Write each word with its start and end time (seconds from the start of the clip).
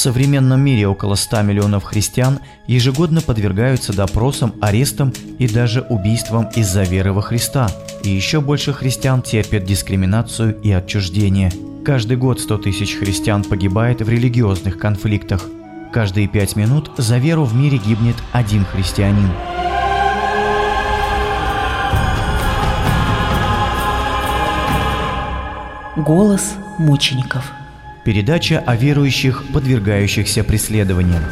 современном 0.00 0.60
мире 0.60 0.88
около 0.88 1.14
100 1.14 1.42
миллионов 1.42 1.84
христиан 1.84 2.40
ежегодно 2.66 3.20
подвергаются 3.20 3.92
допросам, 3.92 4.54
арестам 4.60 5.12
и 5.38 5.46
даже 5.46 5.82
убийствам 5.82 6.48
из-за 6.56 6.82
веры 6.82 7.12
во 7.12 7.22
Христа. 7.22 7.70
И 8.02 8.10
еще 8.10 8.40
больше 8.40 8.72
христиан 8.72 9.22
терпят 9.22 9.64
дискриминацию 9.64 10.58
и 10.62 10.70
отчуждение. 10.72 11.52
Каждый 11.84 12.16
год 12.16 12.40
100 12.40 12.58
тысяч 12.58 12.96
христиан 12.96 13.44
погибает 13.44 14.00
в 14.00 14.08
религиозных 14.08 14.78
конфликтах. 14.78 15.46
Каждые 15.92 16.28
пять 16.28 16.56
минут 16.56 16.90
за 16.96 17.18
веру 17.18 17.44
в 17.44 17.54
мире 17.54 17.78
гибнет 17.78 18.16
один 18.32 18.64
христианин. 18.64 19.30
Голос 25.96 26.54
мучеников. 26.78 27.59
Передача 28.04 28.62
о 28.66 28.76
верующих, 28.76 29.44
подвергающихся 29.52 30.42
преследованиям. 30.42 31.22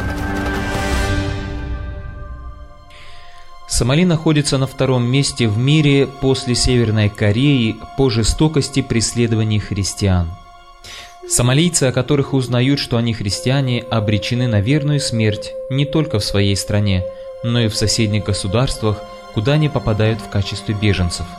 Сомали 3.66 4.04
находится 4.04 4.58
на 4.58 4.66
втором 4.66 5.04
месте 5.04 5.48
в 5.48 5.56
мире 5.56 6.06
после 6.06 6.54
Северной 6.54 7.08
Кореи 7.08 7.76
по 7.96 8.10
жестокости 8.10 8.82
преследований 8.82 9.60
христиан. 9.60 10.30
Сомалийцы, 11.28 11.84
о 11.84 11.92
которых 11.92 12.34
узнают, 12.34 12.80
что 12.80 12.96
они 12.96 13.14
христиане, 13.14 13.80
обречены 13.90 14.46
на 14.46 14.60
верную 14.60 15.00
смерть 15.00 15.52
не 15.70 15.84
только 15.84 16.18
в 16.18 16.24
своей 16.24 16.56
стране, 16.56 17.04
но 17.44 17.60
и 17.60 17.68
в 17.68 17.76
соседних 17.76 18.24
государствах, 18.24 19.02
куда 19.34 19.52
они 19.54 19.68
попадают 19.68 20.20
в 20.20 20.28
качестве 20.28 20.74
беженцев– 20.74 21.26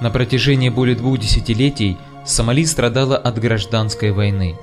на 0.00 0.10
протяжении 0.10 0.68
более 0.68 0.96
двух 0.96 1.18
десятилетий 1.18 1.96
Сомали 2.24 2.64
страдала 2.64 3.16
от 3.16 3.38
гражданской 3.38 4.10
войны. 4.10 4.56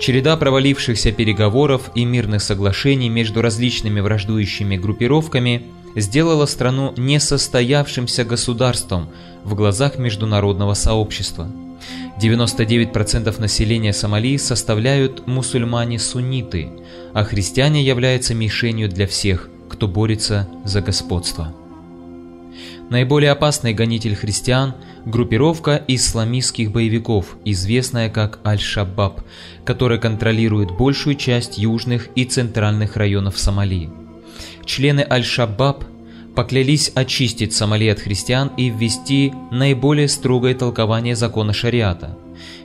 Череда 0.00 0.36
провалившихся 0.36 1.12
переговоров 1.12 1.90
и 1.94 2.04
мирных 2.04 2.42
соглашений 2.42 3.08
между 3.08 3.40
различными 3.40 4.00
враждующими 4.00 4.76
группировками 4.76 5.62
сделала 5.94 6.46
страну 6.46 6.92
несостоявшимся 6.96 8.24
государством 8.24 9.10
в 9.44 9.54
глазах 9.54 9.98
международного 9.98 10.74
сообщества. 10.74 11.48
99% 12.20 13.40
населения 13.40 13.92
Сомали 13.92 14.36
составляют 14.36 15.26
мусульмане-сунниты, 15.26 16.70
а 17.14 17.22
христиане 17.24 17.84
являются 17.84 18.34
мишенью 18.34 18.88
для 18.88 19.06
всех, 19.06 19.48
кто 19.68 19.86
борется 19.86 20.48
за 20.64 20.80
господство. 20.80 21.54
Наиболее 22.90 23.30
опасный 23.30 23.72
гонитель 23.72 24.16
христиан– 24.16 24.74
группировка 25.04 25.82
исламистских 25.88 26.70
боевиков, 26.70 27.36
известная 27.44 28.08
как 28.08 28.40
Аль-Шабаб, 28.44 29.20
которая 29.64 29.98
контролирует 29.98 30.70
большую 30.76 31.16
часть 31.16 31.58
южных 31.58 32.08
и 32.14 32.24
центральных 32.24 32.96
районов 32.96 33.38
Сомали. 33.38 33.90
Члены 34.64 35.06
Аль-Шабаб 35.08 35.84
поклялись 36.34 36.92
очистить 36.94 37.52
Сомали 37.52 37.88
от 37.88 38.00
христиан 38.00 38.50
и 38.56 38.70
ввести 38.70 39.32
наиболее 39.50 40.08
строгое 40.08 40.54
толкование 40.54 41.16
закона 41.16 41.52
шариата. 41.52 42.16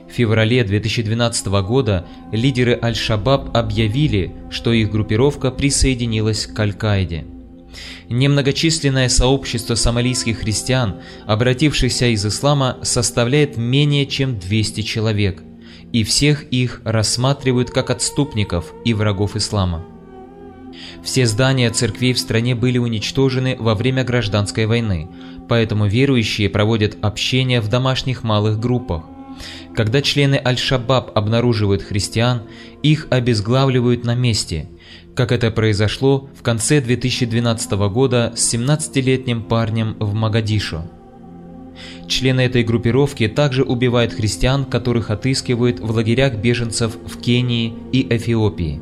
В 0.08 0.12
феврале 0.12 0.64
2012 0.64 1.46
года 1.46 2.06
лидеры 2.32 2.78
Аль-Шабаб 2.80 3.54
объявили, 3.54 4.32
что 4.50 4.72
их 4.72 4.90
группировка 4.90 5.50
присоединилась 5.50 6.46
к 6.46 6.58
Аль-Каиде. 6.58 7.26
Немногочисленное 8.08 9.08
сообщество 9.08 9.74
сомалийских 9.74 10.38
христиан, 10.38 11.00
обратившихся 11.26 12.06
из 12.06 12.24
ислама, 12.24 12.78
составляет 12.82 13.56
менее 13.56 14.06
чем 14.06 14.38
200 14.38 14.82
человек, 14.82 15.42
и 15.92 16.04
всех 16.04 16.44
их 16.44 16.80
рассматривают 16.84 17.70
как 17.70 17.90
отступников 17.90 18.72
и 18.84 18.94
врагов 18.94 19.36
ислама. 19.36 19.84
Все 21.02 21.26
здания 21.26 21.70
церквей 21.70 22.12
в 22.12 22.18
стране 22.18 22.54
были 22.54 22.78
уничтожены 22.78 23.56
во 23.58 23.74
время 23.74 24.04
гражданской 24.04 24.66
войны, 24.66 25.08
поэтому 25.48 25.86
верующие 25.86 26.48
проводят 26.48 26.96
общение 27.02 27.60
в 27.60 27.68
домашних 27.68 28.22
малых 28.22 28.58
группах. 28.58 29.04
Когда 29.74 30.02
члены 30.02 30.40
Аль-Шабаб 30.44 31.16
обнаруживают 31.16 31.82
христиан, 31.82 32.42
их 32.82 33.06
обезглавливают 33.10 34.04
на 34.04 34.14
месте, 34.14 34.68
как 35.14 35.32
это 35.32 35.50
произошло 35.50 36.28
в 36.38 36.42
конце 36.42 36.80
2012 36.80 37.70
года 37.90 38.32
с 38.36 38.54
17-летним 38.54 39.42
парнем 39.42 39.96
в 39.98 40.14
Магадишо. 40.14 40.84
Члены 42.08 42.40
этой 42.40 42.64
группировки 42.64 43.28
также 43.28 43.62
убивают 43.62 44.12
христиан, 44.12 44.64
которых 44.64 45.10
отыскивают 45.10 45.80
в 45.80 45.90
лагерях 45.90 46.34
беженцев 46.34 46.96
в 47.06 47.20
Кении 47.20 47.74
и 47.92 48.06
Эфиопии. 48.08 48.80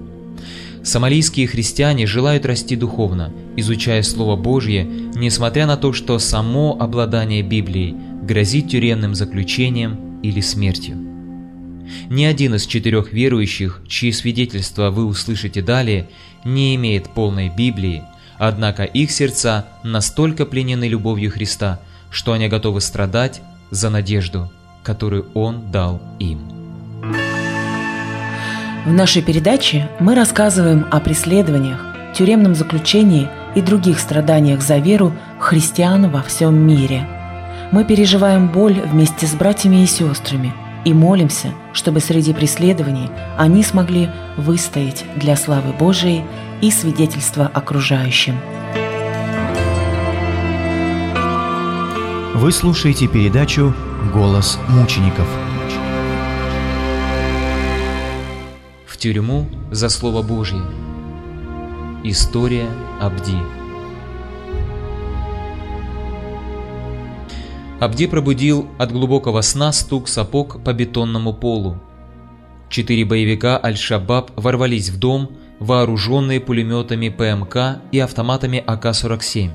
Сомалийские 0.82 1.48
христиане 1.48 2.06
желают 2.06 2.46
расти 2.46 2.76
духовно, 2.76 3.32
изучая 3.56 4.02
Слово 4.02 4.36
Божье, 4.36 4.84
несмотря 4.84 5.66
на 5.66 5.76
то, 5.76 5.92
что 5.92 6.20
само 6.20 6.76
обладание 6.78 7.42
Библией 7.42 7.96
грозит 8.22 8.68
тюремным 8.68 9.16
заключением 9.16 10.05
или 10.22 10.41
смертью. 10.41 10.97
Ни 12.09 12.25
один 12.25 12.54
из 12.54 12.66
четырех 12.66 13.12
верующих, 13.12 13.81
чьи 13.88 14.12
свидетельства 14.12 14.91
вы 14.91 15.04
услышите 15.04 15.62
далее, 15.62 16.09
не 16.44 16.75
имеет 16.75 17.10
полной 17.10 17.49
Библии, 17.49 18.03
однако 18.38 18.84
их 18.84 19.10
сердца 19.10 19.66
настолько 19.82 20.47
пленены 20.47 20.88
любовью 20.88 21.31
Христа, 21.31 21.81
что 22.10 22.32
они 22.32 22.49
готовы 22.49 22.81
страдать 22.81 23.41
за 23.71 23.91
надежду, 23.91 24.50
которую 24.82 25.27
Он 25.34 25.71
дал 25.71 26.00
им. 26.19 26.41
В 28.84 28.93
нашей 28.93 29.22
передаче 29.22 29.88
мы 29.98 30.15
рассказываем 30.15 30.87
о 30.91 31.00
преследованиях, 31.00 31.84
тюремном 32.15 32.54
заключении 32.54 33.28
и 33.56 33.60
других 33.60 33.98
страданиях 33.98 34.62
за 34.62 34.78
веру 34.78 35.12
христиан 35.41 36.09
во 36.10 36.22
всем 36.22 36.54
мире. 36.54 37.16
Мы 37.72 37.84
переживаем 37.84 38.49
боль 38.49 38.81
вместе 38.81 39.27
с 39.27 39.34
братьями 39.34 39.82
и 39.82 39.87
сестрами– 39.87 40.54
и 40.87 40.94
молимся, 40.94 41.53
чтобы 41.72 41.99
среди 41.99 42.32
преследований 42.32 43.10
они 43.37 43.65
смогли 43.65 44.09
выстоять 44.37 45.04
для 45.16 45.34
славы 45.34 45.72
Божией 45.72 46.22
и 46.60 46.71
свидетельства 46.71 47.50
окружающим. 47.53 48.38
Вы 52.37 52.53
слушаете 52.53 53.09
передачу 53.09 53.75
«Голос 54.15 54.60
мучеников». 54.69 55.27
В 58.87 58.97
тюрьму 58.97 59.48
за 59.72 59.88
Слово 59.88 60.22
Божье. 60.22 60.60
История 62.04 62.69
Абди. 63.00 63.55
Абди 67.78 68.06
пробудил 68.06 68.69
от 68.78 68.91
глубокого 68.91 69.42
сна 69.42 69.70
стук 69.70 70.09
сапог 70.09 70.62
по 70.64 70.72
бетонному 70.72 71.34
полу. 71.34 71.78
Четыре 72.70 73.04
боевика 73.04 73.60
Аль-Шабаб 73.62 74.31
ворвались 74.34 74.88
в 74.88 74.98
дом, 74.98 75.32
вооруженные 75.60 76.41
пулеметами 76.41 77.10
ПМК 77.10 77.82
и 77.92 77.98
автоматами 77.98 78.65
АК-47. 78.66 79.50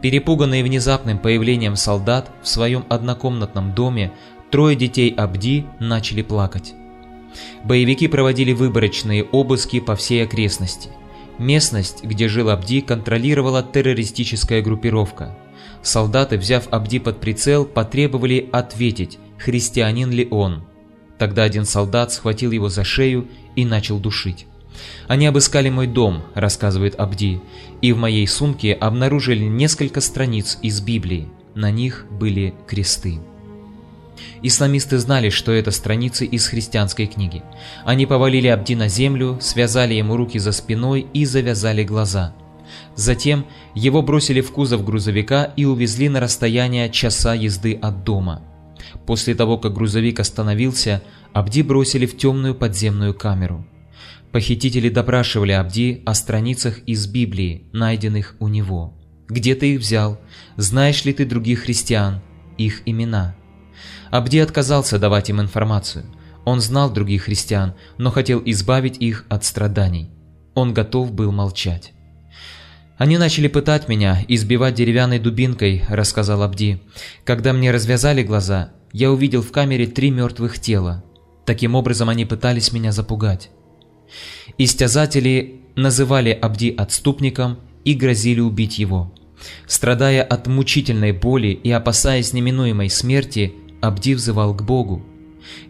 Перепуганные 0.00 0.62
внезапным 0.62 1.18
появлением 1.18 1.74
солдат 1.74 2.30
в 2.40 2.48
своем 2.48 2.84
однокомнатном 2.88 3.74
доме, 3.74 4.12
трое 4.52 4.76
детей 4.76 5.12
Абди 5.16 5.66
начали 5.80 6.22
плакать. 6.22 6.74
Боевики 7.64 8.06
проводили 8.06 8.52
выборочные 8.52 9.24
обыски 9.24 9.80
по 9.80 9.96
всей 9.96 10.22
окрестности. 10.22 10.90
Местность, 11.38 12.04
где 12.04 12.28
жил 12.28 12.48
Абди, 12.48 12.80
контролировала 12.80 13.62
террористическая 13.64 14.62
группировка– 14.62 15.36
Солдаты, 15.82 16.36
взяв 16.36 16.68
Абди 16.70 16.98
под 16.98 17.20
прицел, 17.20 17.64
потребовали 17.64 18.48
ответить, 18.52 19.18
христианин 19.38 20.10
ли 20.10 20.28
он. 20.30 20.62
Тогда 21.18 21.42
один 21.42 21.64
солдат 21.64 22.12
схватил 22.12 22.50
его 22.50 22.68
за 22.68 22.84
шею 22.84 23.28
и 23.56 23.64
начал 23.64 23.98
душить. 23.98 24.46
«Они 25.08 25.26
обыскали 25.26 25.68
мой 25.68 25.86
дом»,– 25.86 26.22
рассказывает 26.34 26.98
Абди,– 26.98 27.40
«и 27.82 27.92
в 27.92 27.98
моей 27.98 28.26
сумке 28.26 28.72
обнаружили 28.72 29.44
несколько 29.44 30.00
страниц 30.00 30.58
из 30.62 30.80
Библии. 30.80 31.28
На 31.54 31.70
них 31.70 32.06
были 32.10 32.54
кресты». 32.66 33.20
Исламисты 34.42 34.98
знали, 34.98 35.30
что 35.30 35.52
это 35.52 35.70
страницы 35.70 36.24
из 36.24 36.46
христианской 36.46 37.06
книги. 37.06 37.42
Они 37.84 38.06
повалили 38.06 38.48
Абди 38.48 38.74
на 38.74 38.88
землю, 38.88 39.38
связали 39.40 39.94
ему 39.94 40.16
руки 40.16 40.38
за 40.38 40.52
спиной 40.52 41.06
и 41.12 41.24
завязали 41.24 41.84
глаза. 41.84 42.34
Затем 42.94 43.46
его 43.74 44.02
бросили 44.02 44.40
в 44.40 44.50
кузов 44.52 44.84
грузовика 44.84 45.44
и 45.56 45.64
увезли 45.64 46.08
на 46.08 46.20
расстояние 46.20 46.90
часа 46.90 47.34
езды 47.34 47.74
от 47.74 48.04
дома. 48.04 48.42
После 49.06 49.34
того, 49.34 49.58
как 49.58 49.74
грузовик 49.74 50.20
остановился, 50.20 51.02
Абди 51.32 51.62
бросили 51.62 52.06
в 52.06 52.16
темную 52.16 52.54
подземную 52.54 53.14
камеру. 53.14 53.66
Похитители 54.32 54.88
допрашивали 54.88 55.52
Абди 55.52 56.02
о 56.06 56.14
страницах 56.14 56.78
из 56.86 57.06
Библии, 57.06 57.64
найденных 57.72 58.36
у 58.38 58.48
него. 58.48 58.96
«Где 59.28 59.54
ты 59.54 59.74
их 59.74 59.80
взял? 59.80 60.20
Знаешь 60.56 61.04
ли 61.04 61.12
ты 61.12 61.24
других 61.24 61.60
христиан? 61.60 62.20
Их 62.56 62.82
имена?» 62.86 63.36
Абди 64.10 64.38
отказался 64.38 64.98
давать 64.98 65.30
им 65.30 65.40
информацию. 65.40 66.04
Он 66.44 66.60
знал 66.60 66.90
других 66.90 67.24
христиан, 67.24 67.74
но 67.98 68.10
хотел 68.10 68.42
избавить 68.44 68.98
их 68.98 69.24
от 69.28 69.44
страданий. 69.44 70.10
Он 70.54 70.74
готов 70.74 71.12
был 71.12 71.32
молчать. 71.32 71.92
«Они 73.00 73.16
начали 73.16 73.48
пытать 73.48 73.88
меня, 73.88 74.22
избивать 74.28 74.74
деревянной 74.74 75.18
дубинкой»,– 75.18 75.82
рассказал 75.88 76.42
Абди. 76.42 76.82
«Когда 77.24 77.54
мне 77.54 77.70
развязали 77.70 78.22
глаза, 78.22 78.72
я 78.92 79.10
увидел 79.10 79.40
в 79.40 79.50
камере 79.52 79.86
три 79.86 80.10
мертвых 80.10 80.58
тела. 80.58 81.02
Таким 81.46 81.76
образом 81.76 82.10
они 82.10 82.26
пытались 82.26 82.74
меня 82.74 82.92
запугать». 82.92 83.48
Истязатели 84.58 85.62
называли 85.76 86.28
Абди 86.28 86.74
отступником 86.76 87.60
и 87.86 87.94
грозили 87.94 88.40
убить 88.40 88.78
его. 88.78 89.14
Страдая 89.66 90.22
от 90.22 90.46
мучительной 90.46 91.12
боли 91.12 91.48
и 91.48 91.70
опасаясь 91.70 92.34
неминуемой 92.34 92.90
смерти, 92.90 93.54
Абди 93.80 94.12
взывал 94.12 94.54
к 94.54 94.62
Богу. 94.62 95.02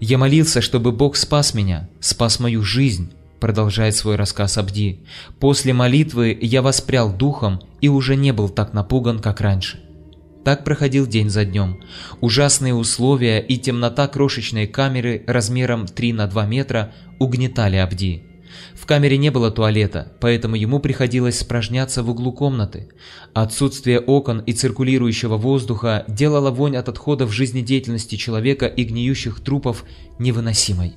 «Я 0.00 0.18
молился, 0.18 0.60
чтобы 0.60 0.90
Бог 0.90 1.14
спас 1.14 1.54
меня, 1.54 1.88
спас 2.00 2.40
мою 2.40 2.64
жизнь, 2.64 3.12
продолжает 3.40 3.96
свой 3.96 4.16
рассказ 4.16 4.58
Абди. 4.58 5.00
«После 5.38 5.72
молитвы 5.72 6.37
я 6.40 6.62
воспрял 6.62 7.12
духом 7.12 7.60
и 7.81 7.88
уже 7.88 8.16
не 8.16 8.32
был 8.32 8.48
так 8.48 8.72
напуган, 8.72 9.19
как 9.19 9.40
раньше». 9.40 9.81
Так 10.44 10.64
проходил 10.64 11.06
день 11.06 11.28
за 11.28 11.44
днем. 11.44 11.81
Ужасные 12.20 12.75
условия 12.75 13.40
и 13.40 13.58
темнота 13.58 14.08
крошечной 14.08 14.66
камеры 14.66 15.22
размером 15.26 15.87
3 15.87 16.12
на 16.14 16.26
2 16.26 16.46
метра 16.46 16.92
угнетали 17.19 17.76
Абди. 17.76 18.25
В 18.75 18.87
камере 18.87 19.19
не 19.19 19.31
было 19.31 19.50
туалета, 19.50 20.12
поэтому 20.20 20.56
ему 20.56 20.81
приходилось 20.81 21.38
спражняться 21.38 22.02
в 22.02 22.10
углу 22.10 22.32
комнаты. 22.32 22.88
Отсутствие 23.34 24.00
окон 24.00 24.40
и 24.40 24.52
циркулирующего 24.52 25.37
воздуха 25.37 26.04
делало 26.08 26.50
вонь 26.50 26.76
от 26.76 26.88
отходов 26.88 27.32
жизнедеятельности 27.32 28.16
человека 28.16 28.66
и 28.66 28.84
гниющих 28.84 29.40
трупов 29.40 29.84
невыносимой. 30.19 30.94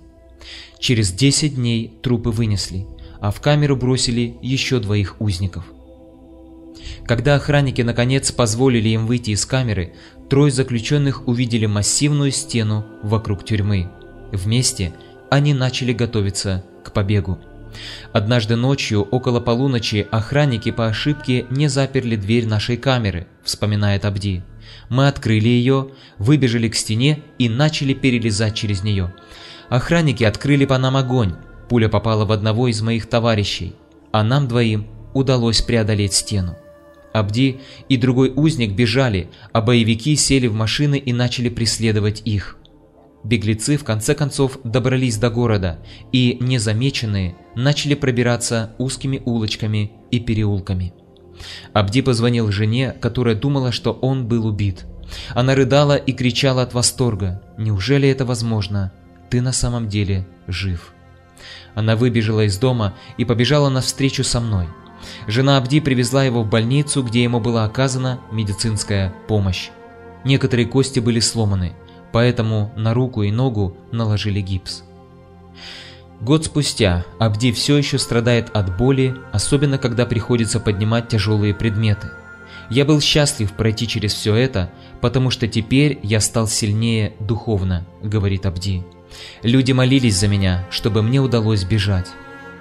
Через 0.83 1.13
10 1.13 1.55
дней 1.55 1.93
трупы 2.01 2.29
вынесли, 2.29 2.85
а 3.21 3.31
в 3.31 3.39
камеру 3.39 3.77
бросили 3.77 4.35
еще 4.41 4.79
двоих 4.79 5.15
узников. 5.21 5.63
Когда 7.05 7.35
охранники 7.35 7.81
наконец 7.81 8.33
позволили 8.33 8.89
им 8.89 9.07
выйти 9.07 9.29
из 9.29 9.45
камеры, 9.45 9.93
трое 10.29 10.51
заключенных 10.51 11.25
увидели 11.25 11.67
массивную 11.67 12.31
стену 12.31 12.85
вокруг 13.01 13.45
тюрьмы. 13.45 13.91
Вместе 14.33 14.93
они 15.31 15.53
начали 15.53 15.93
готовиться 15.93 16.65
к 16.83 16.91
побегу. 16.91 17.39
Однажды 18.11 18.57
ночью, 18.57 19.03
около 19.03 19.39
полуночи, 19.39 20.05
охранники 20.11 20.71
по 20.71 20.87
ошибке 20.87 21.45
не 21.49 21.69
заперли 21.69 22.17
дверь 22.17 22.45
нашей 22.45 22.75
камеры, 22.75 23.27
вспоминает 23.41 24.03
Абди. 24.03 24.43
Мы 24.89 25.07
открыли 25.07 25.47
ее, 25.47 25.91
выбежали 26.17 26.67
к 26.67 26.75
стене 26.75 27.21
и 27.39 27.47
начали 27.47 27.93
перелезать 27.93 28.55
через 28.55 28.83
нее. 28.83 29.13
Охранники 29.69 30.23
открыли 30.23 30.65
по 30.65 30.77
нам 30.77 30.97
огонь. 30.97 31.35
Пуля 31.69 31.89
попала 31.89 32.25
в 32.25 32.31
одного 32.31 32.67
из 32.67 32.81
моих 32.81 33.07
товарищей, 33.07 33.75
а 34.11 34.23
нам 34.23 34.47
двоим 34.47 34.87
удалось 35.13 35.61
преодолеть 35.61 36.13
стену. 36.13 36.57
Абди 37.13 37.59
и 37.89 37.97
другой 37.97 38.33
узник 38.35 38.73
бежали, 38.73 39.29
а 39.51 39.61
боевики 39.61 40.15
сели 40.15 40.47
в 40.47 40.53
машины 40.53 40.97
и 40.97 41.13
начали 41.13 41.49
преследовать 41.49 42.21
их. 42.25 42.57
Беглецы 43.23 43.77
в 43.77 43.83
конце 43.83 44.15
концов 44.15 44.57
добрались 44.63 45.17
до 45.17 45.29
города 45.29 45.79
и, 46.11 46.37
незамеченные, 46.41 47.35
начали 47.55 47.93
пробираться 47.93 48.73
узкими 48.77 49.21
улочками 49.23 49.93
и 50.11 50.19
переулками. 50.19 50.93
Абди 51.71 52.01
позвонил 52.01 52.51
жене, 52.51 52.93
которая 52.99 53.35
думала, 53.35 53.71
что 53.71 53.93
он 53.93 54.27
был 54.27 54.45
убит. 54.45 54.85
Она 55.33 55.55
рыдала 55.55 55.95
и 55.95 56.11
кричала 56.11 56.63
от 56.63 56.73
восторга. 56.73 57.41
«Неужели 57.57 58.09
это 58.09 58.25
возможно? 58.25 58.91
Ты 59.33 59.41
на 59.41 59.51
самом 59.51 59.89
деле 59.89 60.27
жив. 60.45 60.93
Она 61.73 61.95
выбежала 61.95 62.45
из 62.45 62.59
дома 62.59 62.93
и 63.17 63.25
побежала 63.25 63.69
навстречу 63.69 64.23
со 64.23 64.39
мной. 64.39 64.67
Жена 65.25 65.57
Абди 65.57 65.79
привезла 65.79 66.23
его 66.23 66.43
в 66.43 66.47
больницу, 66.47 67.01
где 67.01 67.23
ему 67.23 67.39
была 67.39 67.63
оказана 67.65 68.19
медицинская 68.31 69.11
помощь. 69.27 69.71
Некоторые 70.23 70.67
кости 70.67 70.99
были 70.99 71.19
сломаны, 71.19 71.73
поэтому 72.11 72.71
на 72.75 72.93
руку 72.93 73.23
и 73.23 73.31
ногу 73.31 73.75
наложили 73.91 74.39
гипс. 74.39 74.83
Год 76.21 76.45
спустя 76.45 77.03
Абди 77.17 77.51
все 77.53 77.75
еще 77.75 77.97
страдает 77.97 78.55
от 78.55 78.77
боли, 78.77 79.15
особенно 79.31 79.79
когда 79.79 80.05
приходится 80.05 80.59
поднимать 80.59 81.07
тяжелые 81.07 81.55
предметы. 81.55 82.11
Я 82.69 82.85
был 82.85 83.01
счастлив 83.01 83.51
пройти 83.53 83.87
через 83.87 84.13
все 84.13 84.35
это, 84.35 84.69
потому 85.01 85.31
что 85.31 85.47
теперь 85.47 85.99
я 86.03 86.19
стал 86.19 86.47
сильнее 86.47 87.13
духовно, 87.19 87.87
говорит 88.03 88.45
Абди. 88.45 88.83
Люди 89.41 89.71
молились 89.71 90.17
за 90.17 90.27
меня, 90.27 90.65
чтобы 90.69 91.01
мне 91.01 91.19
удалось 91.19 91.63
бежать. 91.63 92.09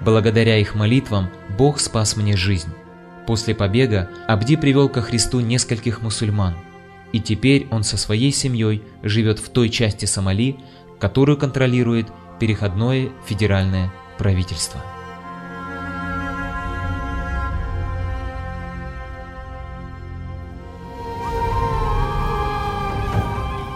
Благодаря 0.01 0.57
их 0.57 0.75
молитвам 0.75 1.29
Бог 1.57 1.79
спас 1.79 2.17
мне 2.17 2.35
жизнь. 2.35 2.69
После 3.25 3.55
побега 3.55 4.09
Абди 4.27 4.55
привел 4.57 4.89
ко 4.89 5.01
Христу 5.01 5.39
нескольких 5.39 6.01
мусульман, 6.01 6.55
и 7.13 7.19
теперь 7.19 7.67
он 7.71 7.83
со 7.83 7.95
своей 7.97 8.31
семьей 8.31 8.83
живет 9.01 9.39
в 9.39 9.49
той 9.49 9.69
части 9.69 10.05
Сомали, 10.05 10.57
которую 10.99 11.37
контролирует 11.37 12.07
переходное 12.39 13.09
федеральное 13.25 13.93
правительство. 14.17 14.81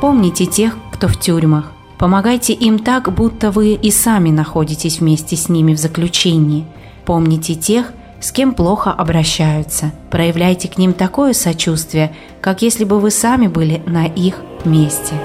Помните 0.01 0.45
тех, 0.45 0.75
кто 0.94 1.07
в 1.07 1.19
тюрьмах. 1.19 1.76
Помогайте 1.97 2.53
им 2.53 2.77
так, 2.77 3.11
будто 3.13 3.49
вы 3.49 3.73
и 3.73 3.89
сами 3.89 4.29
находитесь 4.29 4.99
вместе 4.99 5.35
с 5.35 5.49
ними 5.49 5.73
в 5.73 5.79
заключении. 5.79 6.65
Помните 7.05 7.55
тех, 7.55 7.91
с 8.19 8.31
кем 8.31 8.53
плохо 8.53 8.91
обращаются. 8.91 9.91
Проявляйте 10.11 10.67
к 10.67 10.77
ним 10.77 10.94
такое 10.94 11.33
сочувствие, 11.33 12.15
как 12.39 12.61
если 12.61 12.83
бы 12.83 12.99
вы 12.99 13.09
сами 13.09 13.47
были 13.47 13.81
на 13.88 14.05
их 14.05 14.41
месте. 14.63 15.15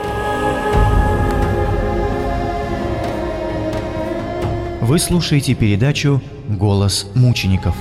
Вы 4.80 4.98
слушаете 4.98 5.54
передачу 5.54 6.22
«Голос 6.48 7.06
мучеников». 7.14 7.76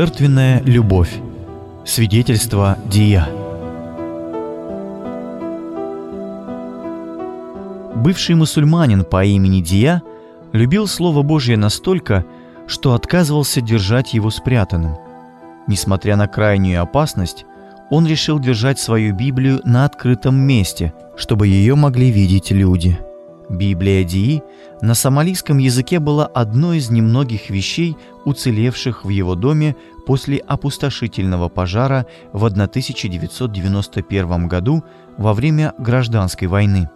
Жертвенная 0.00 0.62
любовь. 0.62 1.12
Свидетельство 1.84 2.78
Дия. 2.86 3.28
Бывший 7.96 8.36
мусульманин 8.36 9.02
по 9.02 9.24
имени 9.24 9.60
Дия 9.60 10.02
любил 10.52 10.86
Слово 10.86 11.22
Божье 11.22 11.56
настолько, 11.56 12.24
что 12.68 12.94
отказывался 12.94 13.60
держать 13.60 14.14
его 14.14 14.30
спрятанным. 14.30 14.96
Несмотря 15.66 16.14
на 16.14 16.28
крайнюю 16.28 16.80
опасность, 16.80 17.44
он 17.90 18.06
решил 18.06 18.38
держать 18.38 18.78
свою 18.78 19.12
Библию 19.16 19.60
на 19.64 19.84
открытом 19.84 20.36
месте, 20.36 20.94
чтобы 21.16 21.48
ее 21.48 21.74
могли 21.74 22.12
видеть 22.12 22.52
люди– 22.52 22.96
Библия 23.48 24.04
Дии 24.04 24.42
на 24.82 24.94
сомалийском 24.94 25.58
языке 25.58 25.98
была 25.98 26.26
одной 26.26 26.78
из 26.78 26.90
немногих 26.90 27.50
вещей, 27.50 27.96
уцелевших 28.24 29.04
в 29.04 29.08
его 29.08 29.34
доме 29.34 29.74
после 30.06 30.38
опустошительного 30.38 31.48
пожара 31.48 32.06
в 32.32 32.44
1991 32.44 34.48
году 34.48 34.84
во 35.16 35.34
время 35.34 35.74
гражданской 35.78 36.48
войны. 36.48 36.88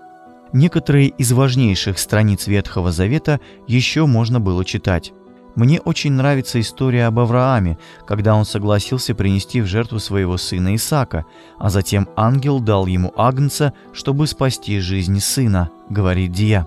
Некоторые 0.52 1.08
из 1.08 1.32
важнейших 1.32 1.98
страниц 1.98 2.46
Ветхого 2.46 2.92
Завета 2.92 3.40
еще 3.66 4.06
можно 4.06 4.38
было 4.38 4.64
читать. 4.64 5.12
Мне 5.54 5.80
очень 5.80 6.12
нравится 6.12 6.60
история 6.60 7.06
об 7.06 7.18
Аврааме, 7.18 7.78
когда 8.06 8.34
он 8.34 8.46
согласился 8.46 9.14
принести 9.14 9.60
в 9.60 9.66
жертву 9.66 9.98
своего 9.98 10.38
сына 10.38 10.74
Исаака, 10.74 11.26
а 11.58 11.68
затем 11.68 12.08
ангел 12.16 12.58
дал 12.58 12.86
ему 12.86 13.12
агнца, 13.16 13.74
чтобы 13.92 14.26
спасти 14.26 14.80
жизнь 14.80 15.20
сына, 15.20 15.70
говорит 15.90 16.32
Дия. 16.32 16.66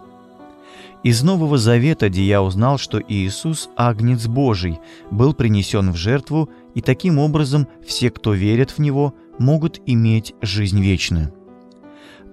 Из 1.01 1.23
Нового 1.23 1.57
Завета 1.57 2.09
Дия 2.09 2.41
узнал, 2.41 2.77
что 2.77 2.99
Иисус, 2.99 3.69
агнец 3.75 4.27
Божий, 4.27 4.79
был 5.11 5.33
принесен 5.33 5.91
в 5.91 5.95
жертву, 5.95 6.49
и 6.75 6.81
таким 6.81 7.17
образом 7.19 7.67
все, 7.85 8.11
кто 8.11 8.33
верят 8.33 8.71
в 8.71 8.79
Него, 8.79 9.15
могут 9.39 9.81
иметь 9.85 10.33
жизнь 10.41 10.81
вечную. 10.81 11.33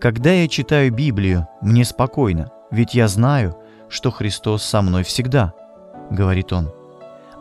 Когда 0.01 0.33
я 0.33 0.49
читаю 0.49 0.93
Библию, 0.93 1.47
мне 1.63 1.85
спокойно, 1.85 2.51
ведь 2.71 2.95
я 2.95 3.09
знаю, 3.09 3.57
что 3.89 4.11
Христос 4.11 4.63
со 4.63 4.83
мной 4.83 5.03
всегда–— 5.03 5.55
говорит 6.11 6.53
он. 6.53 6.71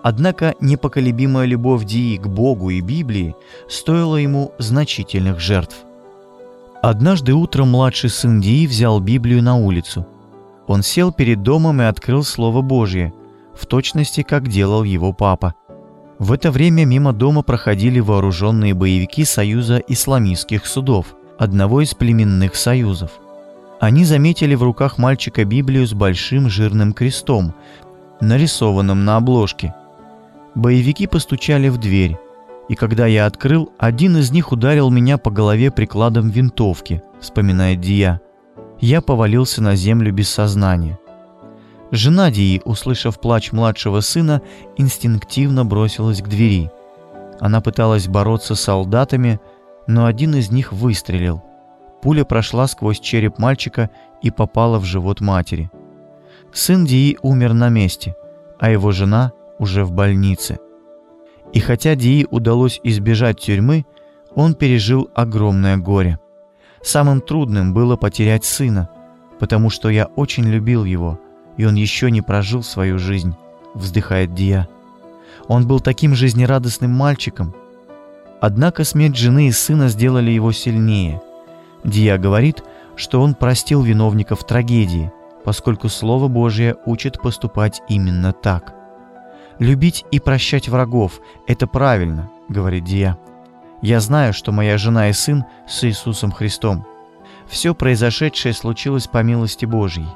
Однако 0.03 0.55
непоколебимая 0.59 1.45
любовь 1.45 1.85
Дии 1.85 2.17
к 2.17 2.27
Богу 2.27 2.71
и 2.71 2.81
Библии 2.81 3.35
стоила 3.69 4.15
ему 4.15 4.51
значительных 4.57 5.39
жертв. 5.39 5.77
Однажды 6.81 7.33
утром 7.33 7.69
младший 7.69 8.09
сын 8.09 8.41
Дии 8.41 8.65
взял 8.65 8.99
Библию 8.99 9.43
на 9.43 9.55
улицу. 9.55 10.07
Он 10.65 10.81
сел 10.81 11.11
перед 11.11 11.43
домом 11.43 11.81
и 11.81 11.85
открыл 11.85 12.23
Слово 12.23 12.61
Божье, 12.61 13.13
в 13.53 13.67
точности, 13.67 14.23
как 14.23 14.47
делал 14.47 14.83
его 14.83 15.13
папа. 15.13 15.53
В 16.17 16.31
это 16.31 16.49
время 16.49 16.85
мимо 16.85 17.13
дома 17.13 17.43
проходили 17.43 17.99
вооруженные 17.99 18.73
боевики 18.73 19.25
Союза 19.25 19.77
исламистских 19.87 20.65
судов, 20.65 21.15
одного 21.37 21.81
из 21.81 21.93
племенных 21.93 22.55
союзов. 22.55 23.11
Они 23.79 24.05
заметили 24.05 24.53
в 24.53 24.61
руках 24.61 24.99
мальчика 24.99 25.43
Библию 25.43 25.87
с 25.87 25.93
большим 25.93 26.49
жирным 26.49 26.93
крестом, 26.93 27.55
нарисованным 28.21 29.03
на 29.03 29.17
обложке. 29.17 29.73
Боевики 30.55 31.07
постучали 31.07 31.69
в 31.69 31.77
дверь, 31.77 32.17
и 32.69 32.75
когда 32.75 33.07
я 33.07 33.25
открыл, 33.25 33.71
один 33.77 34.17
из 34.17 34.31
них 34.31 34.51
ударил 34.51 34.89
меня 34.89 35.17
по 35.17 35.31
голове 35.31 35.71
прикладом 35.71 36.29
винтовки, 36.29 37.01
вспоминает 37.19 37.81
Дия. 37.81 38.21
Я 38.79 39.01
повалился 39.01 39.61
на 39.61 39.75
землю 39.75 40.13
без 40.13 40.29
сознания. 40.29 40.99
Жена 41.91 42.31
Дии, 42.31 42.61
услышав 42.63 43.19
плач 43.19 43.51
младшего 43.51 43.99
сына, 43.99 44.41
инстинктивно 44.77 45.65
бросилась 45.65 46.21
к 46.21 46.27
двери. 46.27 46.71
Она 47.39 47.59
пыталась 47.59 48.07
бороться 48.07 48.55
с 48.55 48.61
солдатами, 48.61 49.41
но 49.87 50.05
один 50.05 50.35
из 50.35 50.51
них 50.51 50.71
выстрелил– 50.71 51.43
Пуля 52.01 52.25
прошла 52.25 52.67
сквозь 52.67 52.99
череп 52.99 53.37
мальчика 53.37 53.89
и 54.21 54.31
попала 54.31 54.79
в 54.79 54.85
живот 54.85 55.21
матери. 55.21 55.69
Сын 56.53 56.85
Дии 56.85 57.17
умер 57.21 57.53
на 57.53 57.69
месте, 57.69 58.15
а 58.59 58.69
его 58.69 58.91
жена 58.91 59.31
уже 59.59 59.83
в 59.83 59.91
больнице. 59.91 60.59
И 61.53 61.59
хотя 61.59 61.95
Дии 61.95 62.27
удалось 62.29 62.79
избежать 62.83 63.39
тюрьмы, 63.39 63.85
он 64.35 64.53
пережил 64.55 65.09
огромное 65.13 65.77
горе. 65.77 66.19
Самым 66.81 67.21
трудным 67.21 67.73
было 67.73 67.95
потерять 67.95 68.45
сына, 68.45 68.89
потому 69.39 69.69
что 69.69 69.89
я 69.89 70.05
очень 70.05 70.45
любил 70.45 70.85
его, 70.85 71.19
и 71.57 71.65
он 71.65 71.75
еще 71.75 72.09
не 72.09 72.21
прожил 72.21 72.63
свою 72.63 72.97
жизнь, 72.97 73.35
вздыхает 73.73 74.33
Дия. 74.33 74.67
Он 75.47 75.67
был 75.67 75.79
таким 75.79 76.15
жизнерадостным 76.15 76.91
мальчиком. 76.91 77.53
Однако 78.39 78.83
смерть 78.83 79.17
жены 79.17 79.47
и 79.47 79.51
сына 79.51 79.89
сделали 79.89 80.31
его 80.31 80.51
сильнее– 80.51 81.21
Дия 81.83 82.17
говорит, 82.17 82.63
что 82.95 83.21
он 83.21 83.33
простил 83.33 83.81
виновников 83.81 84.45
трагедии, 84.45 85.11
поскольку 85.43 85.89
Слово 85.89 86.27
Божье 86.27 86.75
учит 86.85 87.21
поступать 87.21 87.81
именно 87.87 88.33
так. 88.33 88.73
«Любить 89.59 90.05
и 90.11 90.19
прощать 90.19 90.69
врагов– 90.69 91.19
это 91.47 91.67
правильно»,– 91.67 92.31
говорит 92.49 92.83
Дия. 92.83 93.17
«Я 93.81 93.99
знаю, 93.99 94.33
что 94.33 94.51
моя 94.51 94.77
жена 94.77 95.09
и 95.09 95.13
сын 95.13 95.45
с 95.67 95.83
Иисусом 95.83 96.31
Христом. 96.31 96.85
Все 97.47 97.75
произошедшее 97.75 98.53
случилось 98.53 99.07
по 99.07 99.23
милости 99.23 99.65
Божьей. 99.65 100.07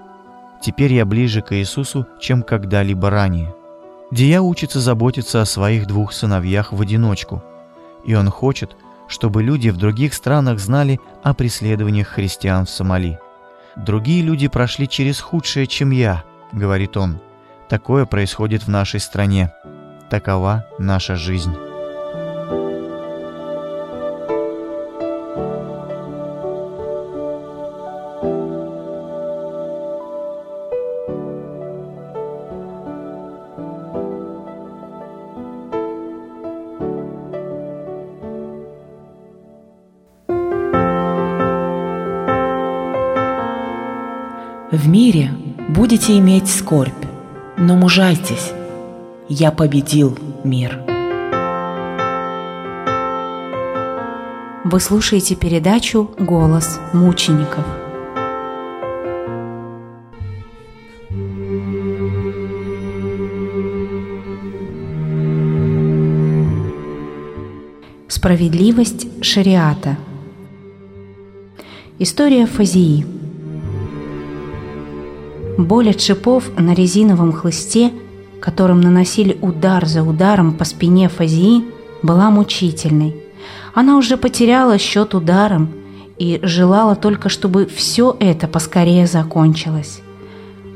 Теперь 0.62 0.94
я 0.94 1.06
ближе 1.06 1.42
к 1.42 1.56
Иисусу, 1.56 2.08
чем 2.20 2.42
когда-либо 2.42 3.10
ранее». 3.10 3.54
Дия 4.12 4.42
учится 4.42 4.80
заботиться 4.80 5.42
о 5.42 5.46
своих 5.46 5.88
двух 5.88 6.14
сыновьях 6.14 6.72
в 6.72 6.80
одиночку, 6.80 7.44
и 8.06 8.14
он 8.14 8.30
хочет, 8.30 8.78
чтобы 9.08 9.44
люди 9.44 9.70
в 9.70 9.78
других 9.78 10.14
странах 10.14 10.60
знали 10.60 11.00
о 11.24 11.34
преследованиях 11.34 12.08
христиан 12.08 12.66
в 12.66 12.70
Сомали. 12.70 13.20
«Другие 13.76 14.22
люди 14.22 14.48
прошли 14.48 14.88
через 14.88 15.20
худшее, 15.20 15.68
чем 15.68 15.92
я»,— 15.92 16.24
говорит 16.52 16.98
он. 16.98 17.20
«Такое 17.68 18.06
происходит 18.06 18.64
в 18.64 18.70
нашей 18.70 19.00
стране. 19.00 19.54
Такова 20.10 20.66
наша 20.80 21.16
жизнь». 21.16 21.56
Будете 45.96 46.18
иметь 46.18 46.50
скорбь, 46.50 47.06
но 47.56 47.78
мужайтесь, 47.78 48.52
я 49.30 49.50
победил 49.50 50.18
мир. 50.44 50.78
Вы 54.66 54.80
слушаете 54.82 55.36
передачу 55.36 56.12
«Голос 56.20 56.82
мучеников». 56.92 57.64
Справедливость 68.10 69.24
шариата. 69.24 69.98
История 72.00 72.48
Фазии– 72.48 73.06
Боль 75.58 75.92
от 75.92 76.02
шипов 76.02 76.52
на 76.58 76.74
резиновом 76.74 77.32
хлысте, 77.32 77.94
которым 78.42 78.82
наносили 78.82 79.38
удар 79.42 79.86
за 79.86 80.04
ударом 80.04 80.54
по 80.54 80.66
спине 80.66 81.08
Фазии, 81.08 81.64
была 82.02 82.30
мучительной. 82.30 83.16
Она 83.74 83.98
уже 83.98 84.18
потеряла 84.18 84.78
счет 84.78 85.16
ударом 85.16 85.70
и 86.18 86.40
желала 86.44 86.96
только, 86.96 87.30
чтобы 87.30 87.68
все 87.68 88.18
это 88.20 88.48
поскорее 88.48 89.08
закончилось. 89.08 90.02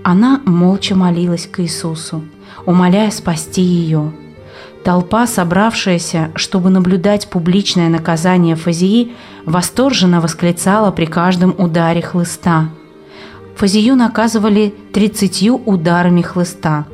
Она 0.03 0.41
молча 0.45 0.95
молилась 0.95 1.45
к 1.45 1.59
Иисусу, 1.59 2.23
умоляя 2.65 3.11
спасти 3.11 3.61
ее. 3.61 4.13
Толпа, 4.85 5.27
собравшаяся, 5.27 6.31
чтобы 6.35 6.69
наблюдать 6.69 7.29
публичное 7.29 7.89
наказание 7.89 8.55
Фазии, 8.55 9.11
восторженно 9.45 10.21
восклицала 10.21 10.91
при 10.91 11.05
каждом 11.05 11.53
ударе 11.57 12.01
хлыста– 12.01 12.69
Фазию 13.59 13.97
наказывали 13.97 14.73
тридцатью 14.93 15.55
ударами 15.65 16.21
хлыста 16.21 16.85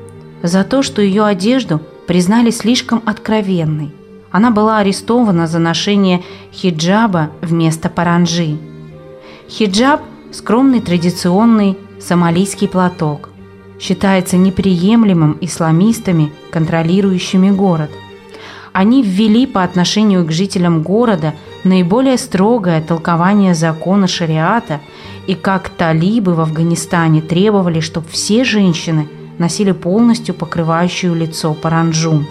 за 0.41 0.63
то, 0.63 0.81
что 0.81 0.99
ее 0.99 1.23
одежду 1.23 1.79
признали 2.07 2.49
слишком 2.49 3.03
откровенной. 3.05 3.93
Она 4.31 4.49
была 4.49 4.79
арестована 4.79 5.45
за 5.45 5.59
ношение 5.59 6.23
хиджаба 6.51 7.29
вместо 7.39 7.87
паранджи. 7.87 8.57
Хиджаб– 9.47 10.01
скромный 10.31 10.81
традиционный 10.81 11.77
сомалийский 11.99 12.67
платок. 12.67 13.29
Считается 13.79 14.35
неприемлемым 14.35 15.37
исламистами, 15.41 16.33
контролирующими 16.49 17.51
город. 17.51 17.91
Они 18.75 19.01
ввели 19.01 19.47
по 19.47 19.63
отношению 19.63 20.25
к 20.25 20.31
жителям 20.31 20.83
города 20.83 21.33
наиболее 21.63 22.17
строгое 22.17 22.81
толкование 22.81 23.55
закона 23.55 24.07
шариата– 24.07 24.81
и 25.27 25.35
как 25.35 25.69
талибы 25.69 26.33
в 26.33 26.41
Афганистане 26.41 27.21
требовали, 27.21 27.79
чтобы 27.79 28.07
все 28.09 28.43
женщины 28.43 29.09
носили 29.37 29.71
полностью 29.71 30.35
покрывающую 30.35 31.13
лицо 31.15 31.53
паранджу. 31.53 32.25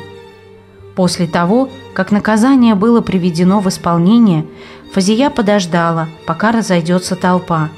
После 0.94 1.26
того, 1.26 1.68
как 1.92 2.12
наказание 2.12 2.74
было 2.74 3.00
приведено 3.00 3.60
в 3.60 3.68
исполнение, 3.68 4.46
Фазия 4.92 5.28
подождала, 5.28 6.08
пока 6.24 6.52
разойдется 6.52 7.16
толпа. 7.16 7.68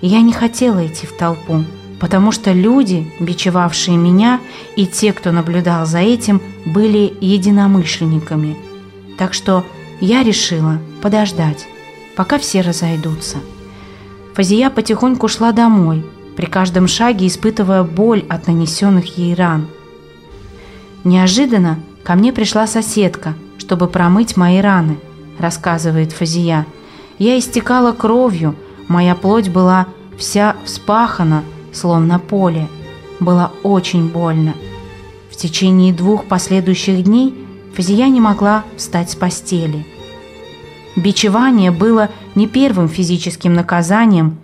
И 0.00 0.08
я 0.08 0.20
не 0.20 0.32
хотела 0.32 0.84
идти 0.84 1.06
в 1.06 1.12
толпу, 1.16 1.64
потому 1.98 2.32
что 2.32 2.52
люди, 2.52 3.10
бичевавшие 3.20 3.96
меня, 3.96 4.40
и 4.76 4.86
те, 4.86 5.12
кто 5.12 5.32
наблюдал 5.32 5.86
за 5.86 5.98
этим, 5.98 6.42
были 6.64 7.12
единомышленниками. 7.20 8.56
Так 9.18 9.32
что 9.32 9.64
я 10.00 10.22
решила 10.22 10.78
подождать, 11.00 11.66
пока 12.16 12.38
все 12.38 12.60
разойдутся. 12.60 13.38
Фазия 14.34 14.68
потихоньку 14.68 15.28
шла 15.28 15.52
домой, 15.52 16.04
при 16.36 16.44
каждом 16.46 16.86
шаге 16.86 17.26
испытывая 17.26 17.82
боль 17.82 18.24
от 18.28 18.46
нанесенных 18.46 19.16
ей 19.16 19.34
ран. 19.34 19.68
Неожиданно 21.04 21.78
ко 22.04 22.14
мне 22.14 22.32
пришла 22.32 22.66
соседка, 22.66 23.34
чтобы 23.58 23.88
промыть 23.88 24.36
мои 24.36 24.60
раны, 24.60 24.98
рассказывает 25.38 26.12
Фазия. 26.12 26.66
Я 27.18 27.38
истекала 27.38 27.92
кровью, 27.92 28.54
моя 28.88 29.14
плоть 29.14 29.48
была 29.48 29.86
вся 30.18 30.56
вспахана, 30.64 31.42
словно 31.76 32.18
поле. 32.18 32.68
Было 33.20 33.52
очень 33.62 34.08
больно. 34.08 34.54
В 35.30 35.36
течение 35.36 35.92
двух 35.92 36.24
последующих 36.24 37.04
дней 37.04 37.34
Фазия 37.74 38.08
не 38.08 38.20
могла 38.20 38.64
встать 38.76 39.10
с 39.10 39.14
постели– 39.14 39.86
Бичевание 40.96 41.70
было 41.70 42.08
не 42.34 42.46
первым 42.46 42.88
физическим 42.88 43.52
наказанием, 43.52 44.38